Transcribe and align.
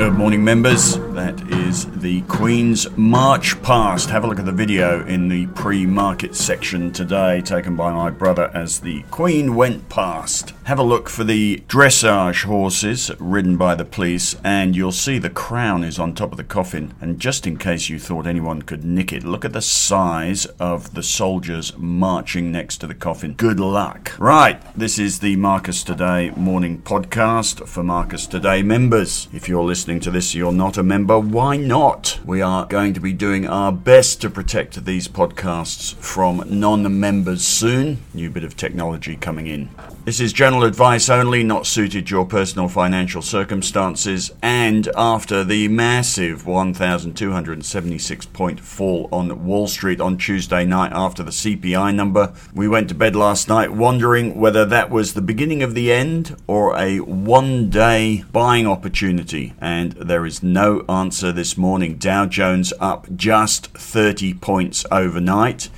Good 0.00 0.14
morning, 0.14 0.42
members. 0.42 1.09
That 1.14 1.40
is 1.50 1.86
the 1.86 2.22
Queen's 2.22 2.88
March 2.96 3.60
Past. 3.62 4.10
Have 4.10 4.22
a 4.22 4.28
look 4.28 4.38
at 4.38 4.44
the 4.44 4.52
video 4.52 5.04
in 5.04 5.26
the 5.26 5.48
pre 5.48 5.84
market 5.84 6.36
section 6.36 6.92
today, 6.92 7.40
taken 7.40 7.74
by 7.74 7.92
my 7.92 8.10
brother 8.10 8.48
as 8.54 8.80
the 8.80 9.02
Queen 9.10 9.56
went 9.56 9.88
past. 9.88 10.54
Have 10.64 10.78
a 10.78 10.84
look 10.84 11.08
for 11.08 11.24
the 11.24 11.64
dressage 11.66 12.44
horses 12.44 13.10
ridden 13.18 13.56
by 13.56 13.74
the 13.74 13.84
police, 13.84 14.36
and 14.44 14.76
you'll 14.76 14.92
see 14.92 15.18
the 15.18 15.28
crown 15.28 15.82
is 15.82 15.98
on 15.98 16.14
top 16.14 16.30
of 16.30 16.36
the 16.36 16.44
coffin. 16.44 16.94
And 17.00 17.18
just 17.18 17.44
in 17.44 17.56
case 17.56 17.88
you 17.88 17.98
thought 17.98 18.26
anyone 18.26 18.62
could 18.62 18.84
nick 18.84 19.12
it, 19.12 19.24
look 19.24 19.44
at 19.44 19.52
the 19.52 19.62
size 19.62 20.46
of 20.60 20.94
the 20.94 21.02
soldiers 21.02 21.76
marching 21.76 22.52
next 22.52 22.78
to 22.78 22.86
the 22.86 22.94
coffin. 22.94 23.32
Good 23.32 23.58
luck. 23.58 24.12
Right, 24.16 24.62
this 24.76 24.96
is 24.96 25.18
the 25.18 25.34
Marcus 25.34 25.82
Today 25.82 26.30
morning 26.36 26.80
podcast 26.82 27.66
for 27.66 27.82
Marcus 27.82 28.28
Today 28.28 28.62
members. 28.62 29.26
If 29.32 29.48
you're 29.48 29.64
listening 29.64 29.98
to 30.00 30.12
this, 30.12 30.36
you're 30.36 30.52
not 30.52 30.78
a 30.78 30.84
member, 30.84 31.09
why 31.18 31.56
not? 31.56 32.20
We 32.24 32.42
are 32.42 32.66
going 32.66 32.94
to 32.94 33.00
be 33.00 33.12
doing 33.12 33.46
our 33.46 33.72
best 33.72 34.20
to 34.20 34.30
protect 34.30 34.84
these 34.84 35.08
podcasts 35.08 35.94
from 35.94 36.44
non 36.46 37.00
members 37.00 37.44
soon. 37.44 37.98
New 38.14 38.30
bit 38.30 38.44
of 38.44 38.56
technology 38.56 39.16
coming 39.16 39.46
in. 39.46 39.70
This 40.06 40.18
is 40.18 40.32
general 40.32 40.64
advice 40.64 41.10
only, 41.10 41.42
not 41.42 41.66
suited 41.66 42.06
to 42.06 42.14
your 42.14 42.24
personal 42.24 42.68
financial 42.68 43.20
circumstances. 43.20 44.32
And 44.40 44.88
after 44.96 45.44
the 45.44 45.68
massive 45.68 46.46
1,276 46.46 48.26
point 48.26 48.60
fall 48.60 49.10
on 49.12 49.44
Wall 49.44 49.68
Street 49.68 50.00
on 50.00 50.16
Tuesday 50.16 50.64
night 50.64 50.92
after 50.94 51.22
the 51.22 51.30
CPI 51.30 51.94
number, 51.94 52.32
we 52.54 52.66
went 52.66 52.88
to 52.88 52.94
bed 52.94 53.14
last 53.14 53.46
night 53.46 53.74
wondering 53.74 54.40
whether 54.40 54.64
that 54.64 54.88
was 54.88 55.12
the 55.12 55.20
beginning 55.20 55.62
of 55.62 55.74
the 55.74 55.92
end 55.92 56.34
or 56.46 56.74
a 56.78 57.00
one 57.00 57.68
day 57.68 58.24
buying 58.32 58.66
opportunity. 58.66 59.52
And 59.60 59.92
there 59.92 60.24
is 60.24 60.42
no 60.42 60.82
answer 60.88 61.30
this 61.30 61.58
morning. 61.58 61.96
Dow 61.96 62.24
Jones 62.24 62.72
up 62.80 63.06
just 63.14 63.66
30 63.66 64.32
points 64.32 64.86
overnight 64.90 65.68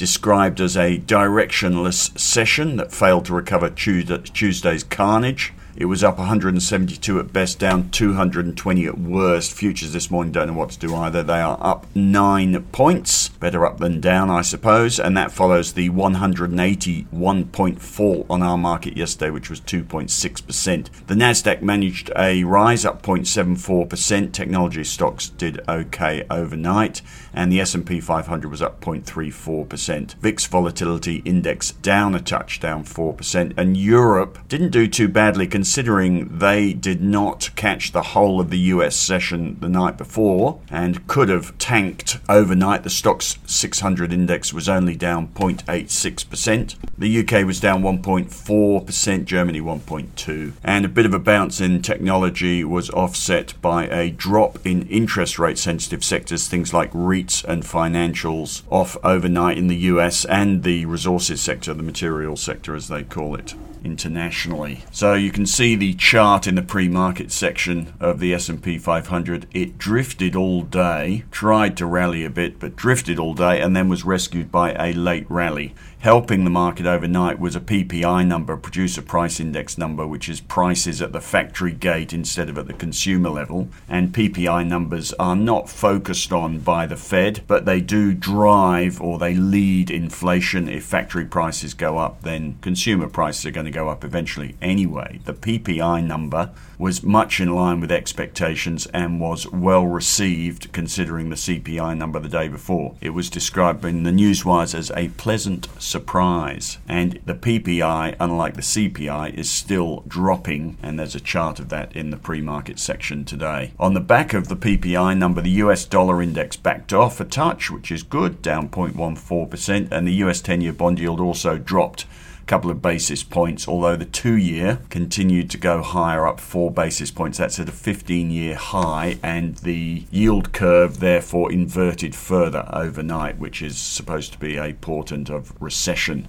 described 0.00 0.62
as 0.62 0.78
a 0.78 0.96
directionless 1.00 2.18
session 2.18 2.76
that 2.76 2.90
failed 2.90 3.26
to 3.26 3.34
recover 3.34 3.68
Tuesday's 3.68 4.82
carnage. 4.82 5.52
It 5.76 5.84
was 5.84 6.02
up 6.02 6.18
172 6.18 7.20
at 7.20 7.32
best, 7.32 7.58
down 7.58 7.90
220 7.90 8.86
at 8.86 8.98
worst. 8.98 9.52
Futures 9.52 9.92
this 9.92 10.10
morning 10.10 10.32
don't 10.32 10.48
know 10.48 10.54
what 10.54 10.70
to 10.70 10.78
do 10.78 10.94
either. 10.94 11.22
They 11.22 11.40
are 11.40 11.58
up 11.60 11.86
nine 11.94 12.62
points. 12.72 13.28
Better 13.28 13.64
up 13.64 13.78
than 13.78 14.00
down, 14.00 14.30
I 14.30 14.42
suppose. 14.42 14.98
And 14.98 15.16
that 15.16 15.32
follows 15.32 15.72
the 15.72 15.88
181 15.90 17.44
point 17.46 17.80
fall 17.80 18.26
on 18.28 18.42
our 18.42 18.58
market 18.58 18.96
yesterday, 18.96 19.30
which 19.30 19.48
was 19.48 19.60
2.6%. 19.60 21.06
The 21.06 21.14
Nasdaq 21.14 21.62
managed 21.62 22.10
a 22.16 22.44
rise 22.44 22.84
up 22.84 23.02
0.74%. 23.02 24.32
Technology 24.32 24.84
stocks 24.84 25.28
did 25.28 25.60
okay 25.68 26.24
overnight, 26.28 27.00
and 27.32 27.50
the 27.50 27.60
S&P 27.60 28.00
500 28.00 28.50
was 28.50 28.60
up 28.60 28.80
0.34%. 28.80 30.14
VIX 30.14 30.46
volatility 30.46 31.22
index 31.24 31.72
down 31.72 32.14
a 32.14 32.20
touch, 32.20 32.60
down 32.60 32.84
4%, 32.84 33.54
and 33.56 33.76
Europe 33.76 34.38
didn't 34.48 34.70
do 34.70 34.86
too 34.86 35.08
badly 35.08 35.46
considering 35.60 36.38
they 36.38 36.72
did 36.72 37.02
not 37.02 37.50
catch 37.54 37.92
the 37.92 38.00
whole 38.00 38.40
of 38.40 38.48
the 38.48 38.70
US 38.72 38.96
session 38.96 39.58
the 39.60 39.68
night 39.68 39.98
before 39.98 40.58
and 40.70 41.06
could 41.06 41.28
have 41.28 41.56
tanked 41.58 42.18
overnight. 42.30 42.82
The 42.82 42.88
STOXX 42.88 43.36
600 43.46 44.10
index 44.10 44.54
was 44.54 44.70
only 44.70 44.96
down 44.96 45.28
0.86%. 45.28 46.76
The 46.96 47.18
UK 47.20 47.44
was 47.44 47.60
down 47.60 47.82
1.4%, 47.82 49.24
Germany 49.26 49.60
1.2. 49.60 50.52
And 50.64 50.86
a 50.86 50.88
bit 50.88 51.04
of 51.04 51.12
a 51.12 51.18
bounce 51.18 51.60
in 51.60 51.82
technology 51.82 52.64
was 52.64 52.88
offset 52.88 53.52
by 53.60 53.86
a 53.88 54.10
drop 54.10 54.64
in 54.64 54.88
interest 54.88 55.38
rate 55.38 55.58
sensitive 55.58 56.02
sectors, 56.02 56.48
things 56.48 56.72
like 56.72 56.90
REITs 56.92 57.44
and 57.44 57.64
financials, 57.64 58.62
off 58.70 58.96
overnight 59.04 59.58
in 59.58 59.66
the 59.66 59.76
US 59.92 60.24
and 60.24 60.62
the 60.62 60.86
resources 60.86 61.42
sector, 61.42 61.74
the 61.74 61.82
materials 61.82 62.40
sector 62.40 62.74
as 62.74 62.88
they 62.88 63.02
call 63.02 63.34
it 63.34 63.54
internationally. 63.84 64.84
So 64.90 65.14
you 65.14 65.30
can 65.30 65.46
see 65.50 65.74
the 65.74 65.94
chart 65.94 66.46
in 66.46 66.54
the 66.54 66.62
pre-market 66.62 67.32
section 67.32 67.92
of 67.98 68.20
the 68.20 68.32
S&P 68.32 68.78
500. 68.78 69.46
It 69.52 69.78
drifted 69.78 70.36
all 70.36 70.62
day, 70.62 71.24
tried 71.30 71.76
to 71.78 71.86
rally 71.86 72.24
a 72.24 72.30
bit, 72.30 72.60
but 72.60 72.76
drifted 72.76 73.18
all 73.18 73.34
day 73.34 73.60
and 73.60 73.74
then 73.74 73.88
was 73.88 74.04
rescued 74.04 74.52
by 74.52 74.72
a 74.72 74.92
late 74.92 75.26
rally. 75.28 75.74
Helping 76.00 76.44
the 76.44 76.50
market 76.50 76.86
overnight 76.86 77.38
was 77.38 77.54
a 77.54 77.60
PPI 77.60 78.26
number, 78.26 78.56
producer 78.56 79.02
price 79.02 79.38
index 79.38 79.76
number, 79.76 80.06
which 80.06 80.30
is 80.30 80.40
prices 80.40 81.02
at 81.02 81.12
the 81.12 81.20
factory 81.20 81.72
gate 81.72 82.14
instead 82.14 82.48
of 82.48 82.56
at 82.56 82.66
the 82.66 82.72
consumer 82.72 83.28
level. 83.28 83.68
And 83.86 84.10
PPI 84.10 84.66
numbers 84.66 85.12
are 85.18 85.36
not 85.36 85.68
focused 85.68 86.32
on 86.32 86.60
by 86.60 86.86
the 86.86 86.96
Fed, 86.96 87.42
but 87.46 87.66
they 87.66 87.82
do 87.82 88.14
drive 88.14 88.98
or 88.98 89.18
they 89.18 89.34
lead 89.34 89.90
inflation. 89.90 90.70
If 90.70 90.84
factory 90.84 91.26
prices 91.26 91.74
go 91.74 91.98
up, 91.98 92.22
then 92.22 92.56
consumer 92.62 93.06
prices 93.06 93.44
are 93.44 93.50
going 93.50 93.66
to 93.66 93.70
go 93.70 93.90
up 93.90 94.02
eventually 94.02 94.56
anyway. 94.62 95.20
The 95.26 95.34
PPI 95.34 96.02
number 96.06 96.50
was 96.78 97.02
much 97.02 97.40
in 97.40 97.54
line 97.54 97.78
with 97.78 97.92
expectations 97.92 98.86
and 98.86 99.20
was 99.20 99.46
well 99.48 99.84
received 99.84 100.72
considering 100.72 101.28
the 101.28 101.36
CPI 101.36 101.94
number 101.98 102.18
the 102.18 102.28
day 102.30 102.48
before. 102.48 102.96
It 103.02 103.10
was 103.10 103.28
described 103.28 103.84
in 103.84 104.04
the 104.04 104.10
newswires 104.10 104.74
as 104.74 104.90
a 104.96 105.08
pleasant 105.10 105.68
surprise. 105.90 106.78
And 106.88 107.20
the 107.26 107.34
PPI, 107.34 108.16
unlike 108.20 108.54
the 108.54 108.62
CPI, 108.62 109.34
is 109.34 109.50
still 109.50 110.04
dropping, 110.06 110.78
and 110.82 110.98
there's 110.98 111.14
a 111.14 111.20
chart 111.20 111.58
of 111.58 111.68
that 111.70 111.94
in 111.94 112.10
the 112.10 112.16
pre 112.16 112.40
market 112.40 112.78
section 112.78 113.24
today. 113.24 113.72
On 113.78 113.94
the 113.94 114.00
back 114.00 114.32
of 114.32 114.48
the 114.48 114.56
PPI 114.56 115.18
number, 115.18 115.40
the 115.40 115.60
US 115.62 115.84
dollar 115.84 116.22
index 116.22 116.56
backed 116.56 116.92
off 116.92 117.20
a 117.20 117.24
touch, 117.24 117.70
which 117.70 117.90
is 117.90 118.02
good, 118.02 118.40
down 118.40 118.68
0.14%, 118.68 119.88
and 119.90 120.06
the 120.06 120.14
US 120.24 120.40
10 120.40 120.60
year 120.60 120.72
bond 120.72 120.98
yield 120.98 121.20
also 121.20 121.58
dropped 121.58 122.06
couple 122.50 122.68
of 122.68 122.82
basis 122.82 123.22
points, 123.22 123.68
although 123.68 123.94
the 123.94 124.04
two 124.04 124.36
year 124.36 124.80
continued 124.90 125.48
to 125.48 125.56
go 125.56 125.82
higher 125.82 126.26
up 126.26 126.40
four 126.40 126.68
basis 126.68 127.08
points. 127.08 127.38
That's 127.38 127.60
at 127.60 127.68
a 127.68 127.72
15 127.72 128.28
year 128.32 128.56
high, 128.56 129.20
and 129.22 129.54
the 129.58 130.02
yield 130.10 130.52
curve 130.52 130.98
therefore 130.98 131.52
inverted 131.52 132.16
further 132.16 132.68
overnight, 132.72 133.38
which 133.38 133.62
is 133.62 133.78
supposed 133.78 134.32
to 134.32 134.38
be 134.40 134.56
a 134.56 134.72
portent 134.72 135.30
of 135.30 135.54
recession. 135.62 136.26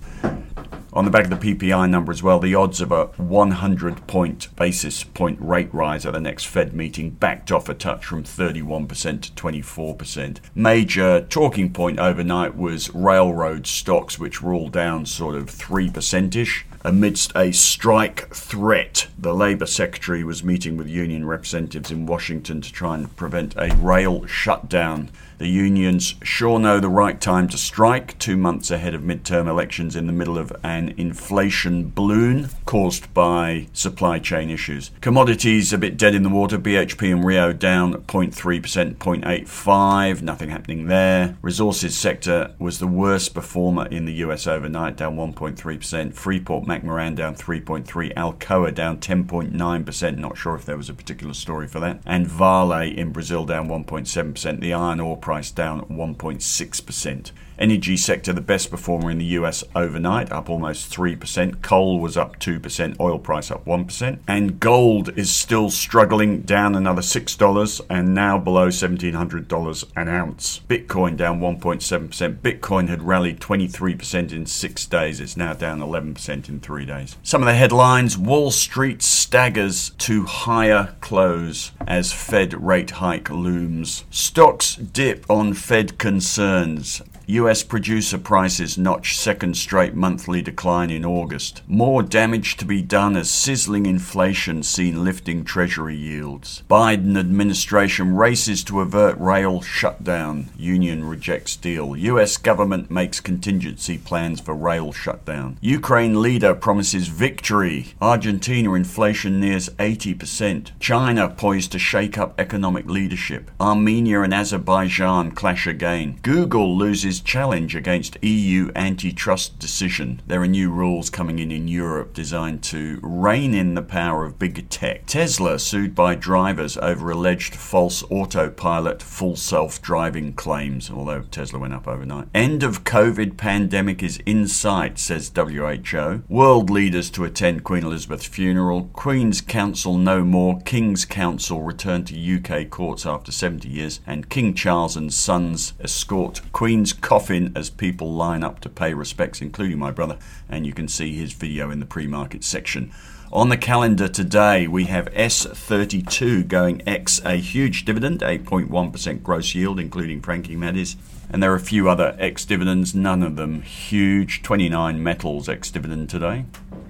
On 0.93 1.05
the 1.05 1.11
back 1.11 1.23
of 1.23 1.29
the 1.29 1.55
PPI 1.55 1.89
number 1.89 2.11
as 2.11 2.21
well, 2.21 2.37
the 2.37 2.53
odds 2.53 2.81
of 2.81 2.91
a 2.91 3.05
100 3.15 4.07
point 4.07 4.53
basis 4.57 5.05
point 5.05 5.39
rate 5.39 5.73
rise 5.73 6.05
at 6.05 6.11
the 6.11 6.19
next 6.19 6.45
Fed 6.45 6.73
meeting 6.73 7.11
backed 7.11 7.49
off 7.49 7.69
a 7.69 7.73
touch 7.73 8.03
from 8.03 8.25
31% 8.25 9.21
to 9.21 9.31
24%. 9.31 10.39
Major 10.53 11.21
talking 11.21 11.71
point 11.71 11.97
overnight 11.97 12.57
was 12.57 12.93
railroad 12.93 13.67
stocks, 13.67 14.19
which 14.19 14.41
were 14.41 14.53
all 14.53 14.67
down 14.67 15.05
sort 15.05 15.35
of 15.35 15.45
3% 15.45 16.35
ish 16.35 16.65
amidst 16.83 17.31
a 17.35 17.51
strike 17.51 18.33
threat. 18.33 19.07
The 19.17 19.33
Labour 19.33 19.65
Secretary 19.65 20.23
was 20.23 20.43
meeting 20.43 20.77
with 20.77 20.87
union 20.87 21.25
representatives 21.25 21.91
in 21.91 22.05
Washington 22.05 22.61
to 22.61 22.71
try 22.71 22.95
and 22.95 23.15
prevent 23.15 23.55
a 23.57 23.75
rail 23.75 24.25
shutdown. 24.25 25.09
The 25.41 25.47
unions 25.47 26.13
sure 26.21 26.59
know 26.59 26.79
the 26.79 26.87
right 26.87 27.19
time 27.19 27.47
to 27.47 27.57
strike, 27.57 28.15
two 28.19 28.37
months 28.37 28.69
ahead 28.69 28.93
of 28.93 29.01
midterm 29.01 29.47
elections 29.47 29.95
in 29.95 30.05
the 30.05 30.13
middle 30.13 30.37
of 30.37 30.55
an 30.63 30.93
inflation 30.97 31.89
balloon 31.89 32.49
caused 32.65 33.11
by 33.15 33.67
supply 33.73 34.19
chain 34.19 34.51
issues. 34.51 34.91
Commodities 35.01 35.73
a 35.73 35.79
bit 35.79 35.97
dead 35.97 36.13
in 36.13 36.21
the 36.21 36.29
water. 36.29 36.59
BHP 36.59 37.11
and 37.11 37.25
Rio 37.25 37.53
down 37.53 37.93
0.3%, 38.03 38.97
0.85, 38.97 40.21
nothing 40.21 40.51
happening 40.51 40.85
there. 40.85 41.35
Resources 41.41 41.97
sector 41.97 42.53
was 42.59 42.77
the 42.77 42.85
worst 42.85 43.33
performer 43.33 43.87
in 43.87 44.05
the 44.05 44.13
US 44.13 44.45
overnight, 44.45 44.95
down 44.95 45.15
1.3%. 45.15 46.13
Freeport 46.13 46.67
McMoRan 46.71 47.15
down 47.15 47.35
3.3, 47.35 48.13
Alcoa 48.13 48.73
down 48.73 48.99
10.9%, 48.99 50.17
not 50.17 50.37
sure 50.37 50.55
if 50.55 50.65
there 50.65 50.77
was 50.77 50.89
a 50.89 50.93
particular 50.93 51.33
story 51.33 51.67
for 51.67 51.79
that. 51.81 51.99
And 52.05 52.27
Vale 52.27 52.71
in 52.71 53.11
Brazil 53.11 53.45
down 53.45 53.67
1.7%. 53.67 54.59
The 54.61 54.73
iron 54.73 54.99
ore 54.99 55.17
price 55.17 55.41
price 55.41 55.49
down 55.49 55.81
1.6%. 55.85 57.31
Energy 57.57 57.95
sector, 57.95 58.33
the 58.33 58.41
best 58.41 58.71
performer 58.71 59.11
in 59.11 59.17
the 59.17 59.37
US 59.37 59.63
overnight, 59.75 60.31
up 60.31 60.49
almost 60.49 60.91
3%. 60.91 61.61
Coal 61.61 61.99
was 61.99 62.17
up 62.17 62.39
2%, 62.39 62.99
oil 62.99 63.19
price 63.19 63.51
up 63.51 63.65
1%. 63.65 64.19
And 64.27 64.59
gold 64.59 65.17
is 65.17 65.31
still 65.31 65.69
struggling, 65.69 66.41
down 66.41 66.75
another 66.75 67.03
$6 67.03 67.81
and 67.89 68.15
now 68.15 68.39
below 68.39 68.69
$1,700 68.69 69.85
an 69.95 70.07
ounce. 70.07 70.61
Bitcoin 70.67 71.17
down 71.17 71.39
1.7%. 71.39 72.39
Bitcoin 72.39 72.89
had 72.89 73.03
rallied 73.03 73.39
23% 73.39 74.31
in 74.31 74.45
six 74.45 74.85
days. 74.85 75.19
It's 75.19 75.37
now 75.37 75.53
down 75.53 75.79
11% 75.79 76.49
in 76.49 76.59
three 76.61 76.85
days. 76.85 77.17
Some 77.23 77.41
of 77.41 77.47
the 77.47 77.53
headlines 77.55 78.17
Wall 78.17 78.51
Street 78.51 79.01
staggers 79.01 79.91
to 79.99 80.25
higher 80.25 80.95
close 81.01 81.71
as 81.87 82.13
Fed 82.13 82.53
rate 82.53 82.91
hike 82.91 83.29
looms. 83.29 84.05
Stocks 84.09 84.75
dip 84.75 85.29
on 85.29 85.53
Fed 85.53 85.97
concerns. 85.97 87.01
US 87.31 87.63
producer 87.63 88.17
prices 88.17 88.77
notch 88.77 89.17
second 89.17 89.55
straight 89.55 89.95
monthly 89.95 90.41
decline 90.41 90.89
in 90.89 91.05
August. 91.05 91.61
More 91.65 92.03
damage 92.03 92.57
to 92.57 92.65
be 92.65 92.81
done 92.81 93.15
as 93.15 93.31
sizzling 93.31 93.85
inflation 93.85 94.63
seen 94.63 95.05
lifting 95.05 95.45
treasury 95.45 95.95
yields. 95.95 96.63
Biden 96.69 97.17
administration 97.17 98.17
races 98.17 98.65
to 98.65 98.81
avert 98.81 99.17
rail 99.17 99.61
shutdown. 99.61 100.49
Union 100.57 101.05
rejects 101.05 101.55
deal. 101.55 101.95
US 101.95 102.35
government 102.35 102.91
makes 102.91 103.21
contingency 103.21 103.97
plans 103.97 104.41
for 104.41 104.53
rail 104.53 104.91
shutdown. 104.91 105.57
Ukraine 105.61 106.21
leader 106.21 106.53
promises 106.53 107.07
victory. 107.07 107.93
Argentina 108.01 108.73
inflation 108.73 109.39
nears 109.39 109.69
80%. 109.69 110.71
China 110.81 111.29
poised 111.29 111.71
to 111.71 111.79
shake 111.79 112.17
up 112.17 112.37
economic 112.37 112.87
leadership. 112.87 113.49
Armenia 113.61 114.19
and 114.21 114.33
Azerbaijan 114.33 115.31
clash 115.31 115.65
again. 115.65 116.19
Google 116.23 116.77
loses 116.77 117.20
challenge 117.21 117.75
against 117.75 118.17
EU 118.23 118.71
antitrust 118.75 119.59
decision. 119.59 120.21
There 120.27 120.41
are 120.41 120.47
new 120.47 120.71
rules 120.71 121.09
coming 121.09 121.39
in 121.39 121.51
in 121.51 121.67
Europe 121.67 122.13
designed 122.13 122.63
to 122.63 122.99
rein 123.01 123.53
in 123.53 123.75
the 123.75 123.81
power 123.81 124.25
of 124.25 124.39
big 124.39 124.69
tech. 124.69 125.05
Tesla 125.05 125.59
sued 125.59 125.95
by 125.95 126.15
drivers 126.15 126.77
over 126.77 127.11
alleged 127.11 127.55
false 127.55 128.03
autopilot 128.09 129.01
full 129.01 129.35
self-driving 129.35 130.33
claims, 130.33 130.89
although 130.89 131.21
Tesla 131.21 131.59
went 131.59 131.73
up 131.73 131.87
overnight. 131.87 132.27
End 132.33 132.63
of 132.63 132.83
COVID 132.83 133.37
pandemic 133.37 134.03
is 134.03 134.19
in 134.25 134.47
sight, 134.47 134.99
says 134.99 135.31
WHO. 135.35 136.23
World 136.27 136.69
leaders 136.69 137.09
to 137.11 137.23
attend 137.23 137.63
Queen 137.63 137.83
Elizabeth's 137.83 138.25
funeral. 138.25 138.89
Queen's 138.93 139.41
Counsel 139.41 139.97
no 139.97 140.23
more. 140.23 140.59
King's 140.61 141.05
Counsel 141.05 141.61
return 141.61 142.05
to 142.05 142.37
UK 142.37 142.69
courts 142.69 143.05
after 143.05 143.31
70 143.31 143.67
years. 143.67 143.99
And 144.05 144.29
King 144.29 144.53
Charles 144.53 144.95
and 144.95 145.13
sons 145.13 145.73
escort 145.79 146.41
Queen's 146.51 146.93
coffin 147.01 147.51
as 147.55 147.69
people 147.69 148.13
line 148.13 148.43
up 148.43 148.59
to 148.61 148.69
pay 148.69 148.93
respects, 148.93 149.41
including 149.41 149.79
my 149.79 149.91
brother. 149.91 150.17
And 150.47 150.65
you 150.65 150.73
can 150.73 150.87
see 150.87 151.13
his 151.13 151.33
video 151.33 151.69
in 151.71 151.79
the 151.79 151.85
pre 151.85 152.07
market 152.07 152.43
section. 152.43 152.91
On 153.33 153.47
the 153.47 153.55
calendar 153.55 154.09
today, 154.09 154.67
we 154.67 154.85
have 154.85 155.05
S32 155.13 156.49
going 156.49 156.81
X, 156.85 157.21
a 157.23 157.35
huge 157.35 157.85
dividend, 157.85 158.19
8.1% 158.19 159.23
gross 159.23 159.55
yield, 159.55 159.79
including 159.79 160.21
franking 160.21 160.59
that 160.59 160.75
is. 160.75 160.97
And 161.29 161.41
there 161.41 161.53
are 161.53 161.55
a 161.55 161.59
few 161.61 161.87
other 161.87 162.13
ex 162.19 162.43
dividends, 162.43 162.93
none 162.93 163.23
of 163.23 163.37
them 163.37 163.61
huge. 163.61 164.43
29 164.43 165.01
metals 165.01 165.47
ex 165.47 165.71
dividend 165.71 166.09
today. 166.09 166.43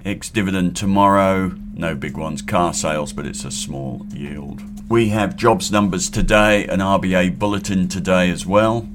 Ex 0.04 0.28
dividend 0.30 0.74
tomorrow, 0.74 1.54
no 1.74 1.94
big 1.94 2.16
ones. 2.16 2.42
Car 2.42 2.74
sales, 2.74 3.12
but 3.12 3.24
it's 3.24 3.44
a 3.44 3.52
small 3.52 4.04
yield. 4.12 4.62
We 4.90 5.10
have 5.10 5.36
jobs 5.36 5.70
numbers 5.70 6.10
today, 6.10 6.66
an 6.66 6.80
RBA 6.80 7.38
bulletin 7.38 7.86
today 7.86 8.30
as 8.30 8.44
well. 8.44 8.88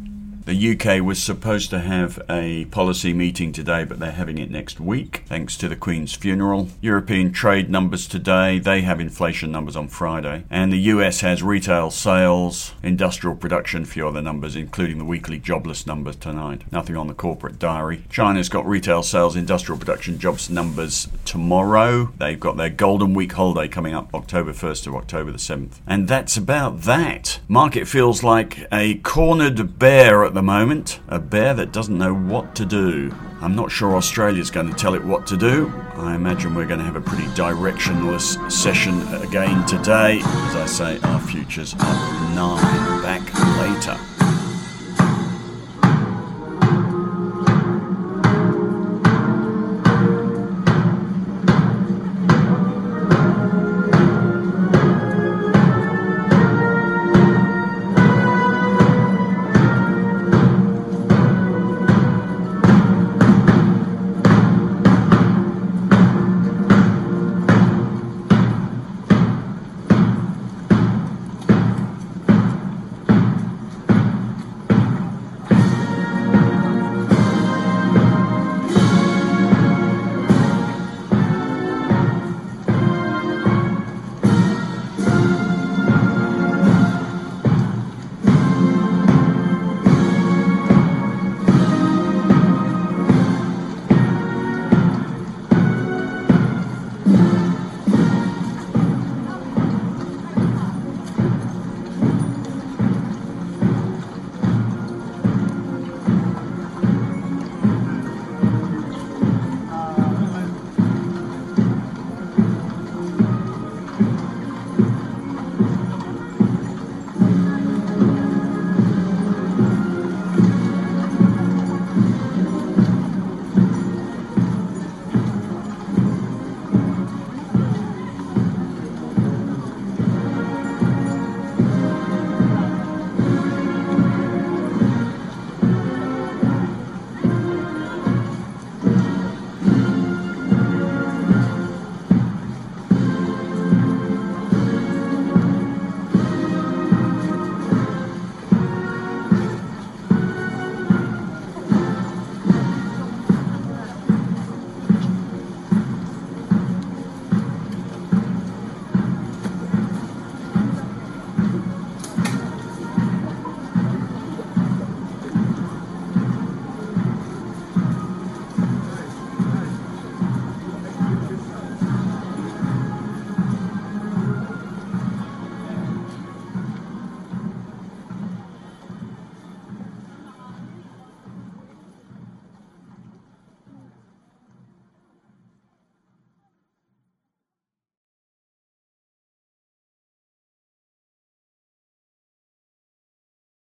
The 0.47 0.77
UK 0.79 1.03
was 1.03 1.21
supposed 1.21 1.71
to 1.71 1.79
have 1.79 2.21
a 2.29 2.63
policy 2.71 3.11
meeting 3.11 3.51
today, 3.51 3.83
but 3.83 3.99
they're 3.99 4.11
having 4.11 4.38
it 4.38 4.49
next 4.49 4.79
week, 4.79 5.23
thanks 5.25 5.57
to 5.57 5.67
the 5.67 5.75
Queen's 5.75 6.15
funeral. 6.15 6.69
European 6.79 7.33
trade 7.33 7.69
numbers 7.69 8.07
today, 8.07 8.57
they 8.57 8.79
have 8.79 9.01
inflation 9.01 9.51
numbers 9.51 9.75
on 9.75 9.89
Friday. 9.89 10.45
And 10.49 10.71
the 10.71 10.77
US 10.77 11.19
has 11.19 11.44
retail 11.44 11.91
sales, 11.91 12.73
industrial 12.81 13.35
production, 13.35 13.83
a 13.83 13.88
few 13.88 14.07
other 14.07 14.21
numbers, 14.21 14.55
including 14.55 14.99
the 14.99 15.03
weekly 15.03 15.38
jobless 15.38 15.85
numbers 15.85 16.15
tonight. 16.15 16.61
Nothing 16.71 16.95
on 16.95 17.07
the 17.07 17.13
corporate 17.13 17.59
diary. 17.59 18.05
China's 18.09 18.47
got 18.47 18.65
retail 18.65 19.03
sales, 19.03 19.35
industrial 19.35 19.77
production, 19.77 20.17
jobs 20.17 20.49
numbers 20.49 21.09
tomorrow. 21.25 22.13
They've 22.19 22.39
got 22.39 22.55
their 22.55 22.69
Golden 22.69 23.13
Week 23.13 23.33
holiday 23.33 23.67
coming 23.67 23.94
up 23.94 24.15
October 24.15 24.53
1st 24.53 24.85
to 24.85 24.95
October 24.95 25.33
the 25.33 25.39
7th. 25.39 25.81
And 25.85 26.07
that's 26.07 26.38
about 26.38 26.83
that. 26.83 27.37
Market 27.49 27.88
feels 27.88 28.23
like 28.23 28.67
a 28.73 28.95
cornered 28.95 29.79
bear 29.79 30.25
at 30.25 30.33
the 30.33 30.41
moment, 30.41 30.99
a 31.07 31.17
bear 31.17 31.53
that 31.53 31.71
doesn't 31.71 31.97
know 31.97 32.13
what 32.13 32.53
to 32.57 32.65
do. 32.65 33.15
I'm 33.39 33.55
not 33.55 33.71
sure 33.71 33.95
Australia's 33.95 34.51
going 34.51 34.67
to 34.69 34.75
tell 34.75 34.95
it 34.95 35.03
what 35.05 35.25
to 35.27 35.38
do. 35.38 35.71
I 35.94 36.13
imagine 36.13 36.53
we're 36.53 36.65
going 36.65 36.79
to 36.79 36.85
have 36.85 36.97
a 36.97 37.01
pretty 37.01 37.23
directionless 37.27 38.51
session 38.51 39.01
again 39.23 39.65
today. 39.65 40.19
As 40.19 40.55
I 40.57 40.65
say, 40.65 40.99
our 41.03 41.21
futures 41.21 41.73
up 41.75 42.35
nine. 42.35 43.01
Back 43.01 43.23
later. 43.61 44.17